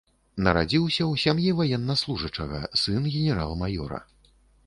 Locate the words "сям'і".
1.23-1.51